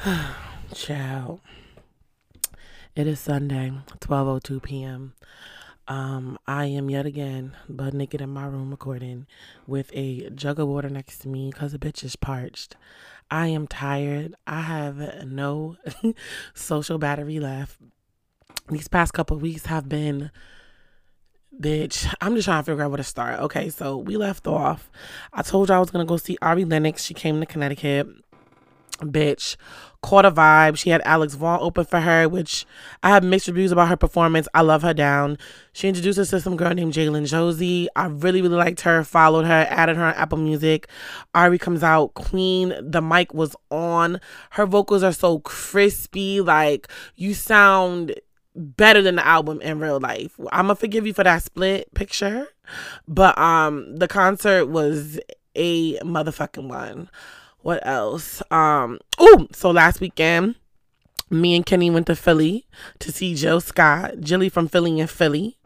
[0.74, 1.40] Ciao.
[2.96, 5.12] It is Sunday, 12:02 p.m.
[5.88, 9.26] Um, I am yet again butt naked in my room recording
[9.66, 12.76] with a jug of water next to me because the bitch is parched.
[13.30, 14.34] I am tired.
[14.46, 15.76] I have no
[16.54, 17.78] social battery left.
[18.70, 20.30] These past couple weeks have been
[21.60, 22.10] bitch.
[22.22, 23.38] I'm just trying to figure out where to start.
[23.40, 24.90] Okay, so we left off.
[25.30, 27.04] I told y'all I was gonna go see Ari Lennox.
[27.04, 28.08] She came to Connecticut
[29.02, 29.56] bitch
[30.02, 30.78] caught a vibe.
[30.78, 32.64] She had Alex Vaughn open for her, which
[33.02, 34.48] I have mixed reviews about her performance.
[34.54, 35.38] I love her down.
[35.72, 37.88] She introduced us to some girl named Jai'Len Josey.
[37.96, 40.88] I really, really liked her, followed her, added her on Apple Music.
[41.34, 42.74] Ari comes out, Queen.
[42.80, 44.20] The mic was on.
[44.50, 46.40] Her vocals are so crispy.
[46.40, 48.14] Like, you sound
[48.54, 50.38] better than the album in real life.
[50.52, 52.48] I'm gonna forgive you for that split picture,
[53.06, 55.20] but um the concert was
[55.54, 57.08] a motherfucking one
[57.62, 58.42] what else?
[58.50, 60.56] Um, oh, so last weekend,
[61.30, 62.66] me and Kenny went to Philly
[62.98, 65.58] to see Jill Scott, Jilly from Philly and Philly.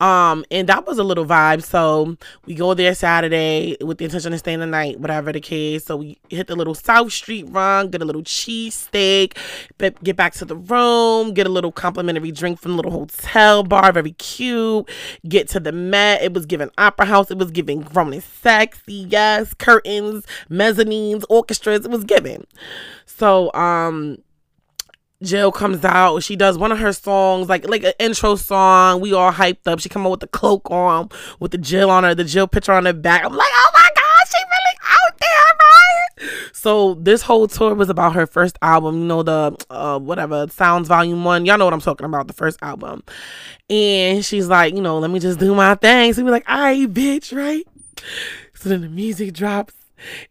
[0.00, 1.62] Um, and that was a little vibe.
[1.62, 5.84] So we go there Saturday with the intention of staying the night, whatever the case.
[5.84, 9.36] So we hit the little South Street run, get a little cheesesteak,
[9.78, 13.92] get back to the room, get a little complimentary drink from the little hotel bar,
[13.92, 14.88] very cute.
[15.28, 16.22] Get to the Met.
[16.22, 17.30] It was giving opera house.
[17.30, 19.06] It was giving grown and sexy.
[19.08, 21.84] Yes, curtains, mezzanines, orchestras.
[21.84, 22.46] It was giving.
[23.06, 24.18] So um
[25.24, 26.22] Jill comes out.
[26.22, 29.00] She does one of her songs, like like an intro song.
[29.00, 29.80] We all hyped up.
[29.80, 32.72] She come out with the cloak on, with the Jill on her, the Jill picture
[32.72, 33.24] on her back.
[33.24, 36.52] I'm like, oh my god, she really out there, right?
[36.52, 39.00] So this whole tour was about her first album.
[39.00, 41.44] You know the uh, whatever Sounds Volume One.
[41.46, 42.26] Y'all know what I'm talking about.
[42.26, 43.02] The first album.
[43.70, 46.12] And she's like, you know, let me just do my thing.
[46.12, 47.64] So we like, all right, bitch, right?
[48.54, 49.74] So then the music drops.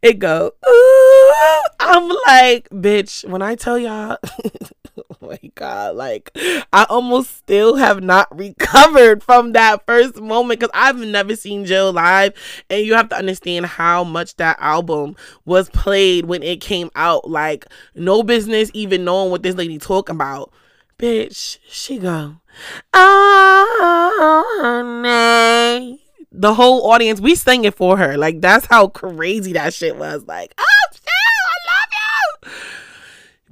[0.02, 1.33] It go, ooh.
[1.80, 4.17] I'm like, bitch, when I tell y'all
[4.97, 6.31] oh my god like
[6.72, 11.92] i almost still have not recovered from that first moment because i've never seen jill
[11.93, 12.33] live.
[12.70, 15.15] And you have to understand how much that album
[15.45, 17.30] was played when it came out.
[17.30, 17.65] Like
[17.95, 20.52] no business even knowing what this lady talking about.
[20.98, 22.37] Bitch she go
[22.93, 23.39] oh
[25.02, 25.99] nay.
[26.31, 28.17] the whole audience we sang it for her.
[28.17, 30.23] Like that's how crazy that shit was.
[30.25, 31.89] Like oh shit i love
[32.45, 32.52] you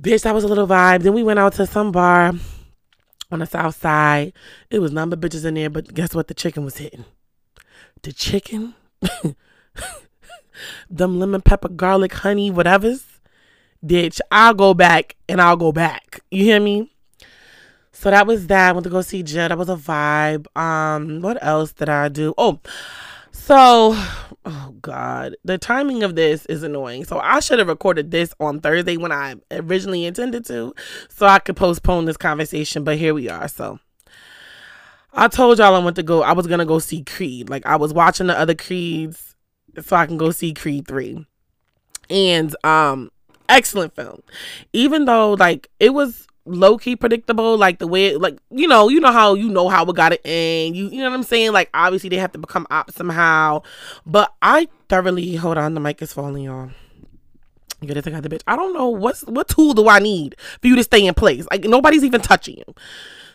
[0.01, 1.03] bitch, that was a little vibe.
[1.03, 2.33] Then we went out to some bar
[3.31, 4.33] on the south side.
[4.69, 6.27] It was number bitches in there, but guess what?
[6.27, 7.05] The chicken was hitting.
[8.01, 8.73] The chicken,
[10.89, 13.05] them lemon pepper, garlic, honey, whatever's.
[13.85, 16.21] Bitch, I'll go back and I'll go back.
[16.29, 16.91] You hear me?
[17.91, 18.69] So that was that.
[18.69, 19.51] I went to go see Jed.
[19.51, 20.45] That was a vibe.
[20.57, 22.33] Um, what else did I do?
[22.37, 22.59] Oh,
[23.31, 23.97] so,
[24.45, 27.05] oh God, the timing of this is annoying.
[27.05, 30.73] So, I should have recorded this on Thursday when I originally intended to,
[31.09, 32.83] so I could postpone this conversation.
[32.83, 33.47] But here we are.
[33.47, 33.79] So,
[35.13, 37.49] I told y'all I went to go, I was gonna go see Creed.
[37.49, 39.35] Like, I was watching the other Creeds
[39.81, 41.25] so I can go see Creed 3.
[42.09, 43.11] And, um,
[43.47, 44.21] excellent film.
[44.73, 48.99] Even though, like, it was low key predictable, like the way, like you know, you
[48.99, 50.75] know how you know how it got to end.
[50.75, 51.51] You you know what I'm saying?
[51.51, 53.63] Like obviously they have to become op somehow,
[54.05, 55.73] but I thoroughly hold on.
[55.73, 56.73] The mic is falling on.
[57.81, 58.43] Get it together, bitch.
[58.45, 61.47] I don't know what's what tool do I need for you to stay in place.
[61.49, 62.75] Like nobody's even touching you.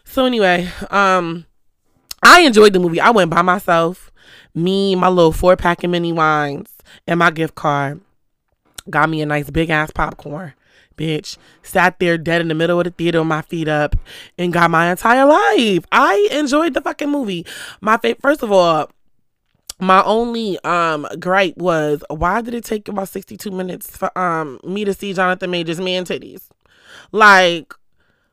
[0.04, 1.46] So anyway, um,
[2.22, 3.00] I enjoyed the movie.
[3.00, 4.12] I went by myself,
[4.54, 6.70] me, my little four pack of mini wines,
[7.06, 8.00] and my gift card.
[8.88, 10.54] Got me a nice big ass popcorn
[10.96, 11.36] bitch.
[11.62, 13.96] Sat there dead in the middle of the theater with my feet up
[14.38, 15.84] and got my entire life.
[15.92, 17.46] I enjoyed the fucking movie.
[17.80, 18.90] My favorite, first of all,
[19.78, 24.84] my only um gripe was why did it take about 62 minutes for um me
[24.84, 26.48] to see Jonathan Majors man titties?
[27.12, 27.74] Like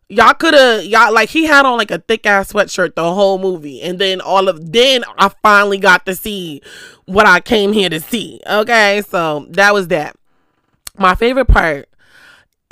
[0.09, 3.39] y'all could have y'all like he had on like a thick ass sweatshirt the whole
[3.39, 6.61] movie and then all of then I finally got to see
[7.05, 8.39] what I came here to see.
[8.47, 9.01] Okay?
[9.07, 10.15] So that was that.
[10.97, 11.89] My favorite part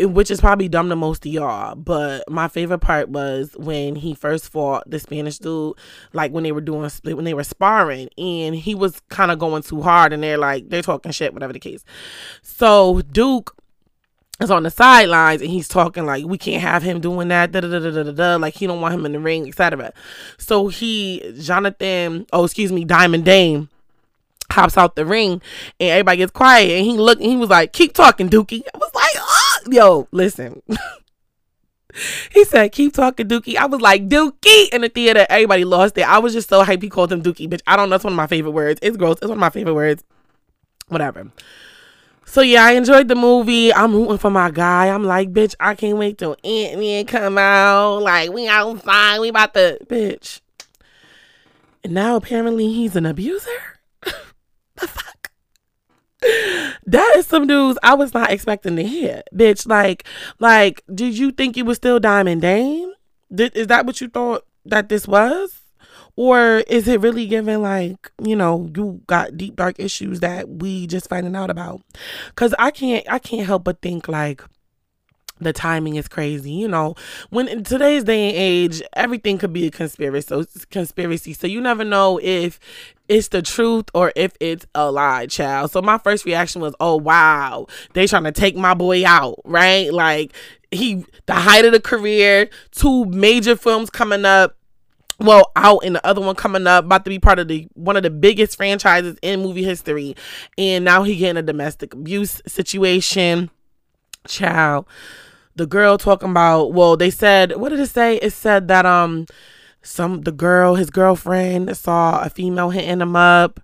[0.05, 4.13] which is probably dumb to most of y'all, but my favorite part was when he
[4.13, 5.75] first fought the Spanish dude,
[6.13, 9.39] like when they were doing split when they were sparring, and he was kind of
[9.39, 11.83] going too hard, and they're like they're talking shit, whatever the case.
[12.41, 13.55] So Duke
[14.39, 17.61] is on the sidelines, and he's talking like we can't have him doing that, da
[17.61, 19.93] da da da da da, like he don't want him in the ring, etc.
[20.37, 23.69] So he Jonathan, oh excuse me, Diamond Dame
[24.51, 25.41] hops out the ring
[25.79, 28.77] and everybody gets quiet and he looked and he was like keep talking dookie i
[28.77, 29.00] was like
[29.69, 30.61] yo, listen.
[32.31, 33.55] he said, keep talking, Dookie.
[33.55, 35.25] I was like, Dookie in the theater.
[35.29, 36.07] Everybody lost it.
[36.07, 37.61] I was just so hyped he called him Dookie, bitch.
[37.67, 37.95] I don't know.
[37.95, 38.79] It's one of my favorite words.
[38.81, 39.17] It's gross.
[39.17, 40.03] It's one of my favorite words.
[40.87, 41.31] Whatever.
[42.25, 43.73] So yeah, I enjoyed the movie.
[43.73, 44.87] I'm rooting for my guy.
[44.87, 47.97] I'm like, bitch, I can't wait till Ant Man come out.
[47.97, 50.39] Like we outside, we about to, bitch.
[51.83, 53.49] And now apparently he's an abuser.
[54.01, 55.20] the fuck?
[56.21, 59.67] That is some news I was not expecting to hear, bitch.
[59.67, 60.05] Like,
[60.39, 62.91] like, did you think you was still Diamond Dame?
[63.33, 65.61] Did, is that what you thought that this was?
[66.15, 70.85] Or is it really given like, you know, you got deep dark issues that we
[70.87, 71.81] just finding out about?
[72.35, 74.43] Cause I can't I can't help but think like
[75.39, 76.51] the timing is crazy.
[76.51, 76.95] You know,
[77.29, 80.27] when in today's day and age, everything could be a conspiracy.
[80.27, 81.33] So conspiracy.
[81.33, 82.59] So you never know if
[83.11, 85.69] it's the truth or if it's a lie, child.
[85.71, 89.93] So my first reaction was, oh wow, they trying to take my boy out, right?
[89.93, 90.33] Like
[90.71, 94.55] he the height of the career, two major films coming up.
[95.19, 97.95] Well out and the other one coming up about to be part of the one
[97.95, 100.15] of the biggest franchises in movie history.
[100.57, 103.51] And now he getting a domestic abuse situation.
[104.27, 104.87] Child
[105.55, 108.15] the girl talking about well they said what did it say?
[108.15, 109.27] It said that um
[109.81, 113.59] some the girl his girlfriend saw a female hitting him up.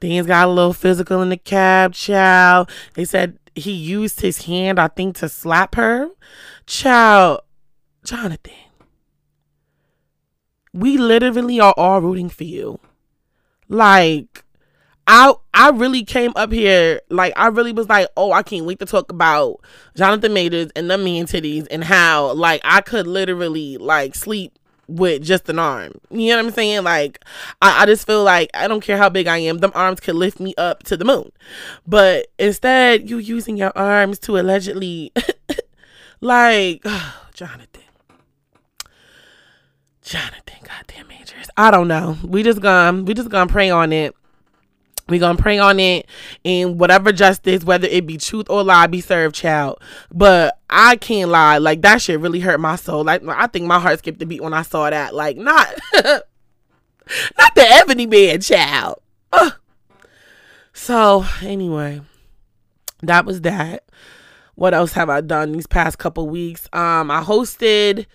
[0.00, 2.70] Things got a little physical in the cab child.
[2.94, 6.08] They said he used his hand i think to slap her.
[6.66, 7.42] Child
[8.04, 8.52] jonathan
[10.72, 12.78] we literally are all rooting for you.
[13.68, 14.44] Like,
[15.06, 18.78] I I really came up here like I really was like, oh, I can't wait
[18.78, 19.60] to talk about
[19.96, 24.58] Jonathan Majors and the man titties and how like I could literally like sleep
[24.96, 25.92] with just an arm.
[26.10, 26.84] You know what I'm saying?
[26.84, 27.24] Like
[27.60, 30.14] I, I just feel like I don't care how big I am, them arms could
[30.14, 31.30] lift me up to the moon.
[31.86, 35.12] But instead you using your arms to allegedly
[36.20, 37.68] like oh, Jonathan.
[40.02, 41.48] Jonathan, goddamn majors.
[41.56, 42.18] I don't know.
[42.24, 44.14] We just gonna we just gonna pray on it.
[45.12, 46.06] We gonna pray on it
[46.44, 49.78] and whatever justice, whether it be truth or lie, be served, child.
[50.10, 53.04] But I can't lie, like that shit really hurt my soul.
[53.04, 55.14] Like I think my heart skipped a beat when I saw that.
[55.14, 56.24] Like not, not
[57.54, 59.02] the Ebony Man, child.
[60.72, 62.00] So anyway,
[63.02, 63.84] that was that.
[64.54, 66.68] What else have I done these past couple weeks?
[66.72, 68.06] Um, I hosted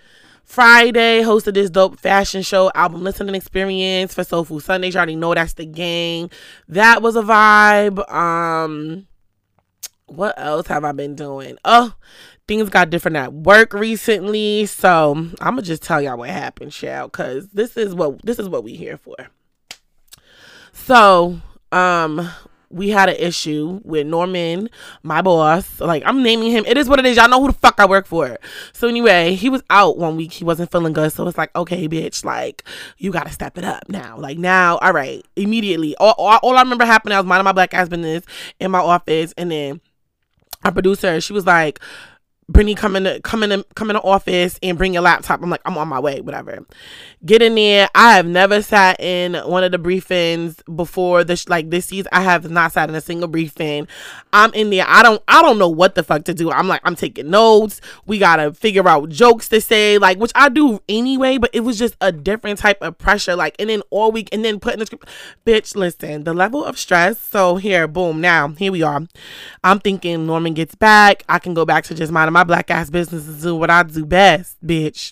[0.47, 4.93] Friday, hosted this dope fashion show album listening experience for Soul Food Sundays.
[4.93, 6.31] You already know that's the gang.
[6.69, 8.09] That was a vibe.
[8.11, 9.07] Um,
[10.05, 11.57] what else have I been doing?
[11.65, 11.93] Oh,
[12.47, 14.65] things got different at work recently.
[14.67, 18.47] So I'm gonna just tell y'all what happened, shall, cause this is what this is
[18.47, 19.17] what we here for.
[20.71, 21.41] So,
[21.73, 22.31] um,
[22.69, 24.69] we had an issue with Norman,
[25.03, 25.79] my boss.
[25.79, 26.65] Like I'm naming him.
[26.65, 27.17] It is what it is.
[27.17, 28.37] Y'all know who the fuck I work for.
[28.73, 30.33] So anyway, he was out one week.
[30.33, 31.11] He wasn't feeling good.
[31.13, 32.63] So it's like, okay, bitch, like
[32.97, 34.17] you gotta step it up now.
[34.17, 35.95] Like now, all right, immediately.
[35.97, 38.23] All, all, all I remember happening, I was minding my black ass business
[38.59, 39.81] in my office, and then
[40.63, 41.79] our producer, she was like,
[42.49, 45.43] Brittany, come in, come in, come in office and bring your laptop.
[45.43, 46.65] I'm like, I'm on my way, whatever.
[47.25, 47.89] Get in there.
[47.93, 52.07] I have never sat in one of the briefings before this, like this season.
[52.13, 53.89] I have not sat in a single briefing.
[54.31, 54.85] I'm in there.
[54.87, 56.49] I don't, I don't know what the fuck to do.
[56.49, 57.81] I'm like, I'm taking notes.
[58.05, 61.37] We gotta figure out jokes to say, like, which I do anyway.
[61.37, 63.35] But it was just a different type of pressure.
[63.35, 65.09] Like, and then all week, and then putting the script.
[65.45, 67.19] Bitch, listen, the level of stress.
[67.19, 68.21] So here, boom.
[68.21, 69.01] Now here we are.
[69.65, 71.23] I'm thinking Norman gets back.
[71.27, 73.81] I can go back to just minding my black ass business and do what I
[73.81, 75.11] do best, bitch.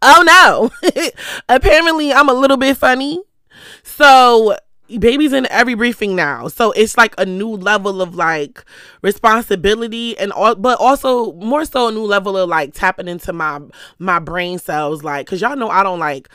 [0.00, 0.90] Oh no.
[1.48, 3.20] Apparently I'm a little bit funny.
[3.82, 4.56] So
[4.98, 6.48] baby's in every briefing now.
[6.48, 8.64] So it's like a new level of like
[9.02, 13.60] responsibility and all but also more so a new level of like tapping into my
[13.98, 16.30] my brain cells like cuz y'all know I don't like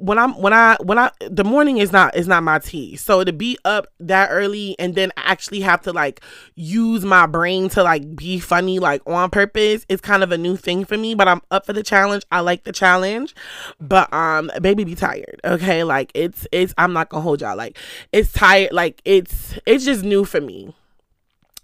[0.00, 2.96] when I'm when I when I the morning is not is not my tea.
[2.96, 6.22] So to be up that early and then actually have to like
[6.54, 10.56] use my brain to like be funny like on purpose is kind of a new
[10.56, 12.24] thing for me, but I'm up for the challenge.
[12.32, 13.34] I like the challenge.
[13.78, 15.40] But um baby be tired.
[15.44, 15.84] Okay?
[15.84, 17.78] Like it's it's I'm not going to hold y'all like
[18.12, 20.74] it's tired like it's it's just new for me.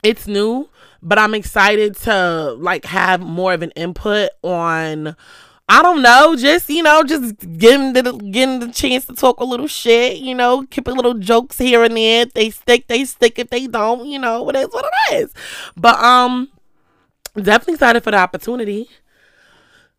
[0.03, 0.69] It's new,
[1.03, 5.17] but I'm excited to like have more of an input on
[5.69, 9.45] I don't know, just you know, just getting the getting the chance to talk a
[9.45, 12.23] little shit, you know, keep a little jokes here and there.
[12.23, 13.39] If they stick, they stick.
[13.39, 15.35] If they don't, you know, it is what it is.
[15.77, 16.51] But um,
[17.35, 18.89] definitely excited for the opportunity.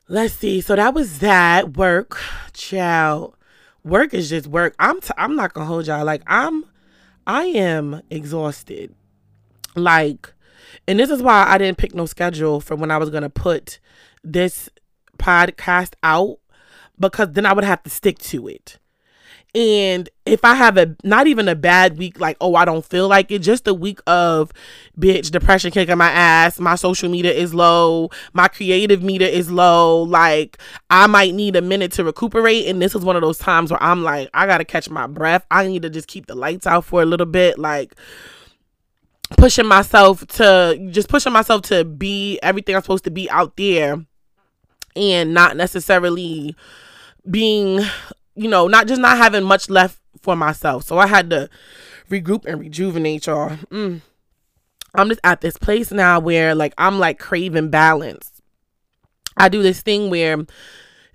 [0.07, 0.62] Let's see.
[0.62, 2.17] So that was that work,
[2.53, 3.36] child.
[3.83, 4.74] Work is just work.
[4.79, 6.05] I'm t- I'm not gonna hold y'all.
[6.05, 6.63] Like I'm,
[7.25, 8.95] I am exhausted.
[9.75, 10.33] Like,
[10.88, 13.79] and this is why I didn't pick no schedule for when I was gonna put
[14.24, 14.69] this
[15.17, 16.39] podcast out
[17.00, 18.79] because then I would have to stick to it.
[19.55, 23.07] And if I have a not even a bad week, like, oh, I don't feel
[23.07, 24.51] like it, just a week of
[25.00, 30.03] bitch, depression kicking my ass, my social media is low, my creative meter is low,
[30.03, 30.59] like
[30.89, 32.67] I might need a minute to recuperate.
[32.67, 35.45] And this is one of those times where I'm like, I gotta catch my breath.
[35.50, 37.57] I need to just keep the lights out for a little bit.
[37.57, 37.95] Like
[39.38, 44.05] pushing myself to just pushing myself to be everything I'm supposed to be out there
[44.98, 46.56] and not necessarily
[47.30, 47.82] being
[48.38, 50.84] you know, not just not having much left for myself.
[50.84, 51.50] So I had to
[52.10, 53.58] regroup and rejuvenate y'all.
[53.72, 54.01] Mm.
[54.96, 58.32] I'm just at this place now where like I'm like craving balance.
[59.36, 60.46] I do this thing where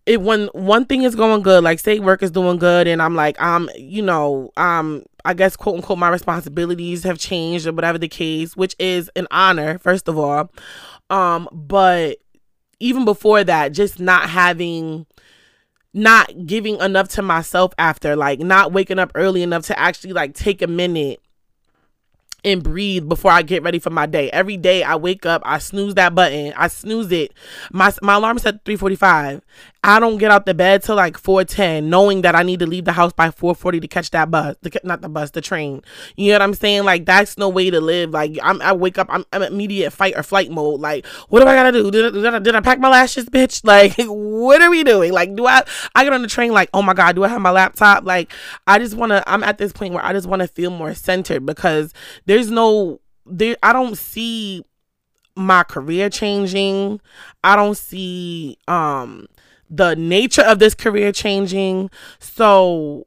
[0.05, 3.15] it when one thing is going good, like say work is doing good, and I'm
[3.15, 7.99] like, um, you know, um, I guess quote unquote my responsibilities have changed or whatever
[7.99, 10.51] the case, which is an honor, first of all.
[11.09, 12.19] Um, but
[12.83, 15.07] even before that, just not having
[15.95, 20.35] not giving enough to myself after like not waking up early enough to actually like
[20.35, 21.22] take a minute
[22.44, 24.30] and breathe before I get ready for my day.
[24.30, 27.32] Every day I wake up, I snooze that button, I snooze it.
[27.72, 29.42] My my alarm is at 3:45,
[29.84, 32.84] I don't get out the bed till like 4:10, knowing that I need to leave
[32.84, 35.82] the house by 4:40 to catch that bus, the, not the bus, the train.
[36.14, 36.84] You know what I'm saying?
[36.84, 38.11] Like that's no way to live.
[38.11, 40.80] Like I'm, I wake up, I'm, I'm immediate fight or flight mode.
[40.80, 41.90] Like what do I gotta do?
[41.90, 43.62] Did, did, I, did I pack my lashes, bitch?
[43.72, 45.12] Like what are we doing?
[45.12, 45.62] Like do I?
[45.94, 48.04] I get on the train like oh my god, do I have my laptop?
[48.04, 48.30] Like
[48.66, 49.25] I just wanna.
[49.26, 51.92] I'm at this point where I just wanna feel more centered because
[52.33, 53.57] there's no there.
[53.62, 54.65] I don't see
[55.37, 56.99] my career changing.
[57.45, 59.27] I don't see um
[59.69, 61.91] the nature of this career changing.
[62.21, 63.07] So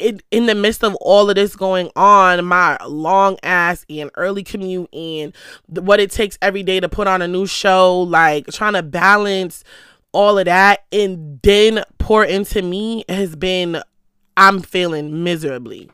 [0.00, 4.42] it in the midst of all of this going on, my long ass and early
[4.42, 5.32] commute and
[5.68, 9.62] what it takes every day to put on a new show, like trying to balance
[10.10, 13.80] all of that and then pour into me has been
[14.36, 15.90] I'm feeling miserably.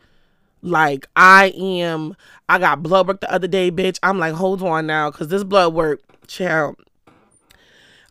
[0.62, 2.16] Like I am
[2.48, 3.98] I got blood work the other day, bitch.
[4.02, 6.76] I'm like, hold on now, cause this blood work, child,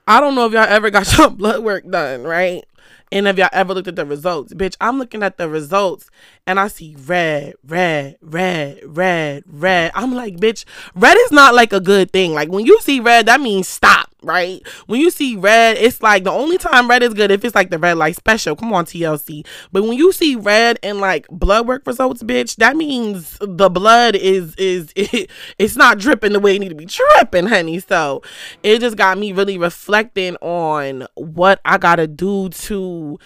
[0.10, 2.66] I don't know if y'all ever got your blood work done, right?
[3.12, 6.10] And if y'all ever looked at the results, bitch, I'm looking at the results
[6.50, 9.92] and I see red, red, red, red, red.
[9.94, 10.66] I'm like, bitch,
[10.96, 12.34] red is not like a good thing.
[12.34, 14.68] Like when you see red, that means stop, right?
[14.88, 17.70] When you see red, it's like the only time red is good if it's like
[17.70, 18.56] the red light special.
[18.56, 19.46] Come on, TLC.
[19.72, 24.16] But when you see red and like blood work results, bitch, that means the blood
[24.16, 25.30] is is it,
[25.60, 27.80] it's not dripping the way it need to be dripping, honey.
[27.80, 28.24] So
[28.64, 33.20] it just got me really reflecting on what I gotta do to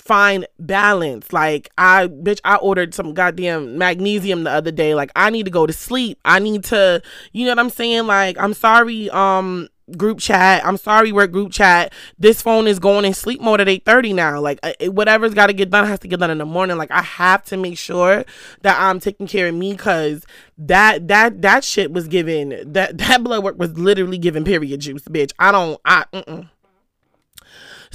[0.00, 1.32] find balance.
[1.32, 4.94] Like I bitch I ordered some goddamn magnesium the other day.
[4.94, 6.18] Like I need to go to sleep.
[6.24, 7.02] I need to
[7.32, 8.06] you know what I'm saying?
[8.06, 10.64] Like I'm sorry um group chat.
[10.64, 11.92] I'm sorry work group chat.
[12.18, 14.40] This phone is going in sleep mode at 8:30 now.
[14.40, 16.78] Like whatever's got to get done has to get done in the morning.
[16.78, 18.24] Like I have to make sure
[18.62, 20.24] that I'm taking care of me cuz
[20.58, 25.02] that that that shit was given that that blood work was literally giving period juice,
[25.02, 25.32] bitch.
[25.38, 26.48] I don't I mm-mm.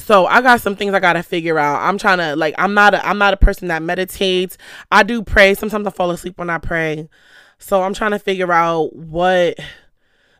[0.05, 1.81] So I got some things I gotta figure out.
[1.81, 4.55] I'm trying to like I'm not a I'm not a person that meditates.
[4.91, 5.55] I do pray.
[5.55, 7.09] Sometimes I fall asleep when I pray.
[7.57, 9.57] So I'm trying to figure out what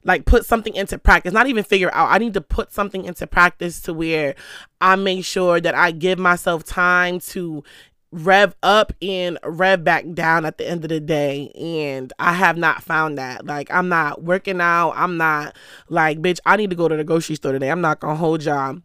[0.03, 1.34] like put something into practice.
[1.34, 2.12] Not even figure out.
[2.12, 4.36] I need to put something into practice to where
[4.81, 7.63] I make sure that I give myself time to
[8.12, 12.55] rev up and rev back down at the end of the day and i have
[12.55, 15.53] not found that like i'm not working out i'm not
[15.89, 18.41] like bitch i need to go to the grocery store today i'm not gonna hold
[18.41, 18.77] y'all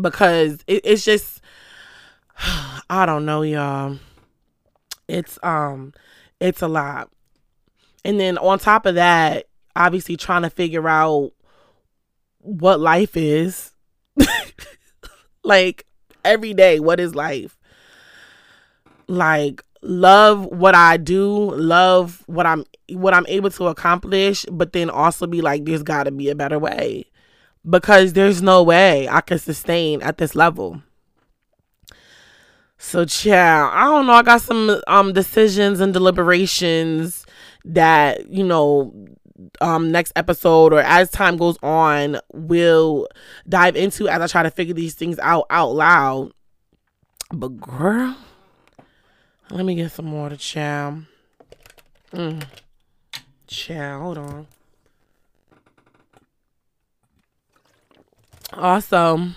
[0.00, 1.40] because it, it's just
[2.90, 3.98] I don't know, y'all.
[5.08, 5.92] It's um
[6.40, 7.10] it's a lot.
[8.04, 9.46] And then on top of that,
[9.76, 11.32] obviously trying to figure out
[12.38, 13.72] what life is.
[15.44, 15.86] like
[16.24, 17.56] every day, what is life?
[19.06, 24.90] Like love what I do, love what I'm what I'm able to accomplish, but then
[24.90, 27.06] also be like there's got to be a better way
[27.68, 30.82] because there's no way I can sustain at this level.
[32.78, 34.12] So, child, I don't know.
[34.12, 37.24] I got some um decisions and deliberations
[37.64, 38.92] that you know
[39.60, 43.08] um next episode or as time goes on will
[43.48, 46.32] dive into as I try to figure these things out out loud.
[47.32, 48.16] But girl,
[49.50, 51.04] let me get some water, child.
[52.12, 52.44] Mm.
[53.46, 54.46] Child, hold on.
[58.52, 59.28] Also,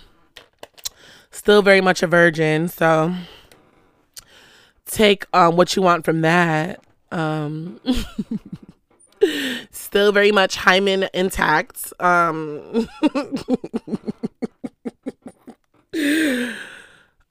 [1.31, 3.13] still very much a virgin, so
[4.86, 6.84] take um what you want from that.
[7.12, 7.79] Um
[9.72, 11.93] still very much hymen intact.
[12.00, 12.88] Um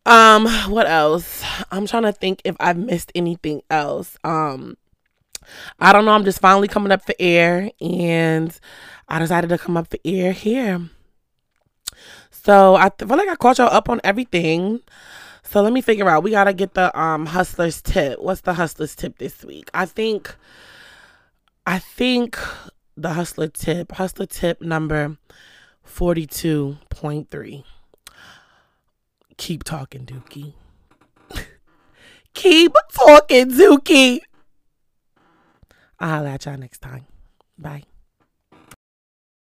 [0.06, 1.42] Um, what else?
[1.70, 4.18] I'm trying to think if I've missed anything else.
[4.22, 4.76] Um,
[5.80, 6.12] I don't know.
[6.12, 8.58] I'm just finally coming up for air, and
[9.08, 10.90] I decided to come up for air here.
[12.30, 14.80] So I feel like I caught y'all up on everything.
[15.42, 16.22] So let me figure out.
[16.22, 18.20] We gotta get the um hustlers tip.
[18.20, 19.70] What's the hustlers tip this week?
[19.74, 20.34] I think
[21.66, 22.38] I think
[22.96, 25.16] the hustler tip, hustler tip number
[25.86, 27.64] 42.3.
[29.36, 30.54] Keep talking, Dookie.
[32.34, 34.20] Keep talking, Dookie.
[35.98, 37.06] I'll at y'all next time.
[37.58, 37.84] Bye.